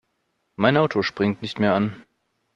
[0.55, 2.03] Mein Auto springt nicht mehr an.